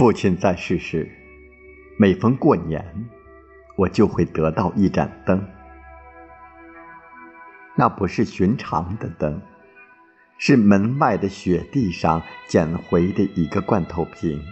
[0.00, 1.06] 父亲在世时，
[1.98, 2.82] 每逢过年，
[3.76, 5.46] 我就会得到一盏灯。
[7.76, 9.42] 那不是寻常的灯，
[10.38, 14.42] 是门外的雪地上捡回的一个罐头瓶，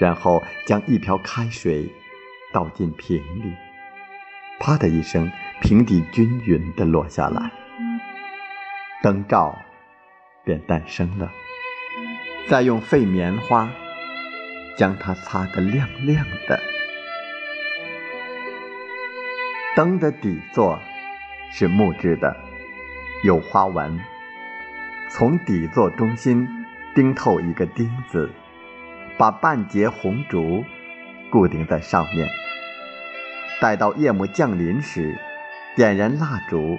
[0.00, 1.86] 然后将一瓢开水
[2.54, 3.52] 倒进瓶里，
[4.58, 7.52] 啪的一声，瓶底均匀的落下来，
[9.02, 9.54] 灯罩
[10.42, 11.30] 便诞生了。
[12.48, 13.68] 再用废棉花
[14.76, 16.60] 将它擦得亮亮的。
[19.74, 20.80] 灯的底座
[21.50, 22.36] 是木质的，
[23.24, 23.98] 有花纹。
[25.10, 26.48] 从底座中心
[26.94, 28.30] 钉透一个钉子，
[29.16, 30.64] 把半截红烛
[31.30, 32.28] 固定在上面。
[33.60, 35.18] 待到夜幕降临时，
[35.74, 36.78] 点燃蜡烛，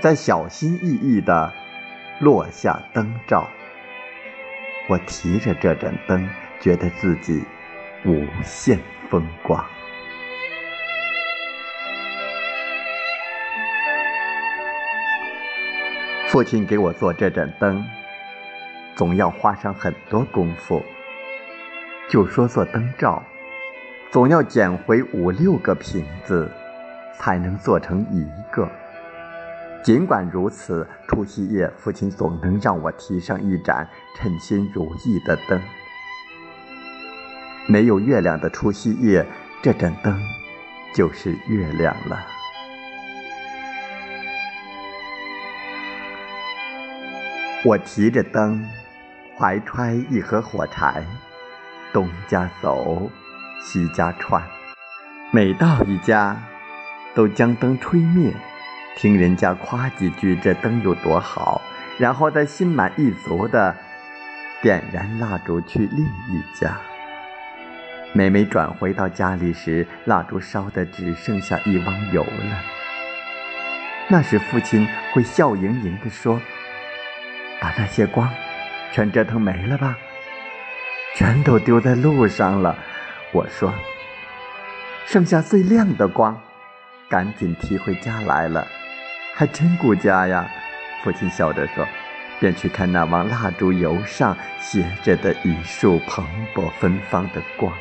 [0.00, 1.52] 再小心翼翼地
[2.20, 3.48] 落下灯罩。
[4.88, 6.28] 我提着这盏灯，
[6.64, 7.44] 觉得自己
[8.06, 9.62] 无限风光。
[16.26, 17.84] 父亲给我做这盏灯，
[18.96, 20.82] 总要花上很多功夫。
[22.08, 23.22] 就说做灯罩，
[24.10, 26.50] 总要捡回五六个瓶子，
[27.18, 28.66] 才能做成一个。
[29.82, 35.60] 尽管如此，除夕夜父亲总能让我提上一盏称心如意的灯。
[37.66, 39.26] 没有月亮的除夕夜，
[39.62, 40.20] 这盏灯
[40.94, 42.26] 就是月亮了。
[47.64, 48.62] 我提着灯，
[49.38, 51.02] 怀揣一盒火柴，
[51.92, 53.10] 东家走，
[53.62, 54.42] 西家串，
[55.30, 56.36] 每到一家，
[57.14, 58.30] 都将灯吹灭。
[58.96, 61.62] 听人家夸几句，这灯有多好，
[61.98, 63.74] 然后再心满意足的
[64.60, 66.78] 点燃蜡烛去另一家。
[68.16, 72.62] 每每转回到家里时，蜡烛烧的只剩下一汪油了。
[74.06, 76.40] 那时父亲会笑盈盈地说
[77.60, 78.30] ：“把那些光
[78.92, 79.98] 全折腾没了吧，
[81.16, 82.78] 全都丢在路上了。”
[83.34, 83.74] 我说
[85.06, 86.40] ：“剩下最亮的光，
[87.08, 88.64] 赶紧提回家来了。”
[89.34, 90.48] 还真顾家呀，
[91.02, 91.84] 父亲笑着说，
[92.38, 96.24] 便去看那往蜡烛油上斜着的一束蓬
[96.54, 97.72] 勃芬芳的光。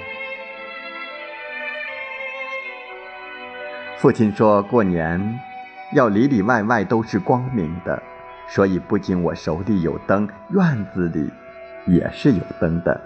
[4.04, 5.40] 父亲说过年
[5.94, 8.04] 要里里外外都是光明的，
[8.50, 11.32] 所以不仅我手里有灯，院子里
[11.88, 13.00] 也是有灯的。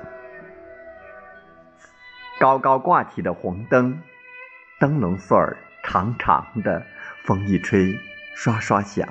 [2.39, 3.99] 高高挂起的红灯，
[4.79, 6.81] 灯笼穗儿长长的，
[7.21, 7.95] 风一吹。
[8.33, 9.07] 刷刷响，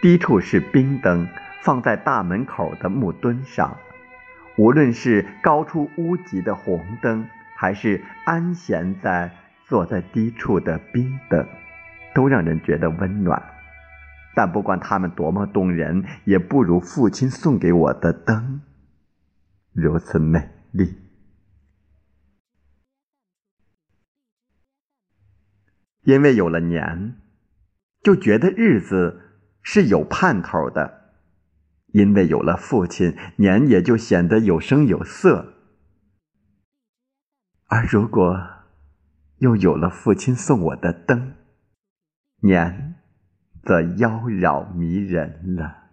[0.00, 1.28] 低处是冰灯，
[1.60, 3.76] 放在大门口的木墩上。
[4.56, 9.30] 无论是高出屋脊的红灯，还是安闲在
[9.68, 11.46] 坐在低处的冰灯，
[12.14, 13.42] 都让人觉得温暖。
[14.34, 18.62] 但不管它们多么动人，也不如父亲送给我的灯
[19.72, 20.96] 如此美丽。
[26.02, 27.16] 因为有了年。
[28.00, 31.12] 就觉得日子是有盼头的，
[31.88, 35.52] 因为有了父亲，年也就显得有声有色；
[37.66, 38.57] 而如果
[39.38, 41.34] 又有了父亲送我的灯，
[42.40, 42.96] 年
[43.62, 45.84] 则妖娆迷人了。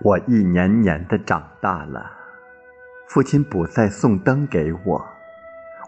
[0.00, 2.10] 我一年年的长大了，
[3.08, 5.17] 父亲不再送灯给我，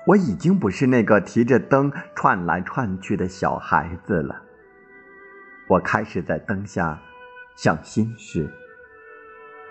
[0.06, 4.42] 我已经不是那个提着灯串来串去的小孩子了。
[5.68, 7.00] 我开始在灯下
[7.56, 8.48] 想心事，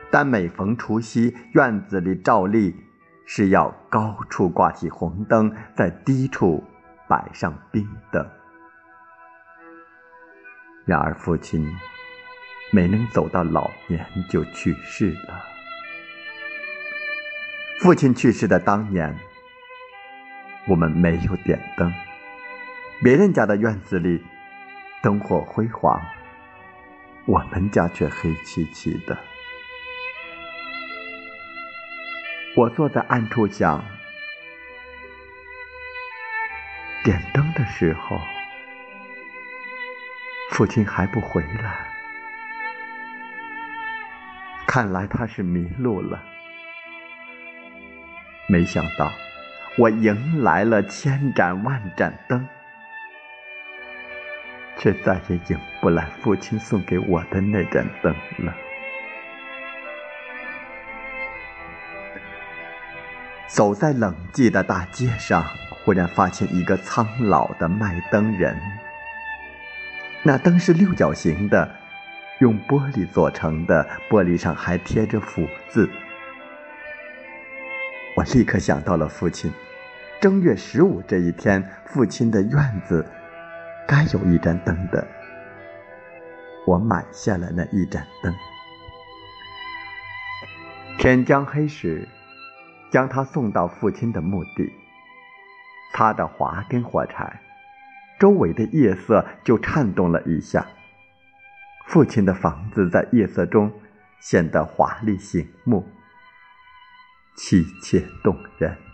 [0.10, 2.76] 但每逢除夕，院子里照例
[3.26, 6.64] 是要高处挂起红灯，在低处
[7.08, 8.30] 摆上冰灯。
[10.86, 11.70] 然而父亲。
[12.72, 15.44] 没能走到老年就去世了。
[17.80, 19.18] 父亲去世的当年，
[20.70, 21.92] 我们没有点灯，
[23.02, 24.24] 别人家的院子里
[25.02, 26.00] 灯火辉煌，
[27.26, 29.18] 我们家却黑漆漆的。
[32.56, 33.84] 我坐在暗处想，
[37.04, 38.20] 点灯的时候，
[40.52, 41.88] 父亲还不回来。
[44.68, 46.24] 看来他是迷路了。
[48.48, 49.12] 没想到，
[49.80, 52.46] 我迎来了千盏万盏灯，
[54.78, 58.54] 却再也迎不来父亲送给我的那盏灯了。
[63.48, 68.60] 走在冷寂的大街上，忽然发现一个苍老的卖灯人。
[70.24, 71.74] 那灯是六角形的，
[72.40, 75.90] 用玻璃做成的，玻璃上还贴着“福”字。
[78.18, 79.50] 我立刻想到了父亲。
[80.22, 83.06] 正月十五这一天，父亲的院子
[83.88, 85.08] 该有一盏灯的。
[86.68, 88.36] 我买下了那一盏灯。
[90.98, 92.08] 天将黑时。
[92.92, 94.74] 将他送到父亲的墓地，
[95.94, 97.40] 擦着划根火柴，
[98.20, 100.66] 周围的夜色就颤动了一下。
[101.86, 103.72] 父亲的房子在夜色中
[104.20, 105.88] 显得华丽醒目，
[107.38, 108.89] 凄切动人。